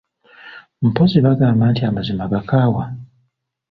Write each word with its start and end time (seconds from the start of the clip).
Mpozzi 0.87 1.17
bagamba 1.25 1.63
nti 1.71 1.81
amazima 1.89 2.23
gakaawa? 2.31 2.83